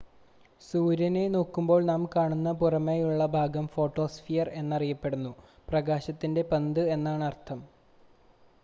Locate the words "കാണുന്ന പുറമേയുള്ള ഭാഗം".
2.15-3.67